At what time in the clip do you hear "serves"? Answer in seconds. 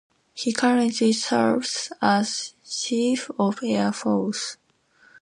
1.13-1.91